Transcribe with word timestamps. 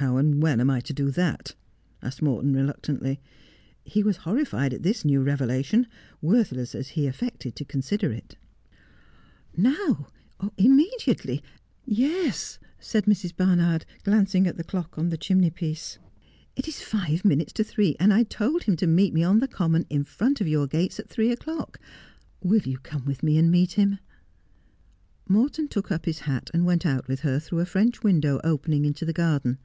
How 0.00 0.16
and 0.16 0.40
when 0.42 0.62
am 0.62 0.70
I 0.70 0.80
to 0.80 0.94
do 0.94 1.10
that 1.10 1.54
'I' 2.00 2.06
asked 2.06 2.22
Morton 2.22 2.54
reluctantly. 2.54 3.20
He 3.84 4.02
was 4.02 4.16
horrified 4.16 4.72
at 4.72 4.82
this 4.82 5.04
new 5.04 5.20
revelation, 5.22 5.86
worthless 6.22 6.74
as 6.74 6.88
he 6.88 7.06
affected 7.06 7.54
to 7.56 7.66
consider 7.66 8.10
it.' 8.10 8.38
Now— 9.68 10.08
immediately. 10.56 11.42
Yes,' 11.84 12.58
said 12.78 13.04
Mrs. 13.04 13.36
Barnard, 13.36 13.84
glancing 14.02 14.46
at 14.46 14.56
the 14.56 14.64
clock 14.64 14.96
on 14.96 15.10
the 15.10 15.18
chimney 15.18 15.50
piece,' 15.50 15.98
it 16.56 16.66
is 16.66 16.80
five 16.80 17.22
minutes 17.22 17.52
to 17.52 17.62
three, 17.62 17.94
and 18.00 18.10
I 18.10 18.22
told 18.22 18.62
him 18.62 18.76
to 18.76 18.86
meet 18.86 19.12
me 19.12 19.22
on 19.22 19.40
the 19.40 19.48
common 19.48 19.84
in 19.90 20.04
front 20.04 20.40
of 20.40 20.48
your 20.48 20.66
gates 20.66 20.98
at 20.98 21.10
three 21.10 21.30
o'clock. 21.30 21.78
Will 22.42 22.62
you 22.62 22.78
come 22.78 23.04
with 23.04 23.22
me 23.22 23.34
to 23.36 23.42
meet 23.42 23.72
him 23.72 23.90
1' 23.90 24.00
Morton 25.38 25.68
took 25.68 25.90
up 25.92 26.06
his 26.06 26.20
hat 26.20 26.48
and 26.54 26.64
went 26.64 26.86
out 26.86 27.06
with 27.06 27.20
her 27.20 27.38
through 27.38 27.60
a 27.60 27.66
French 27.66 28.02
window 28.02 28.40
opening 28.42 28.86
into 28.86 29.04
the 29.04 29.12
garden. 29.12 29.58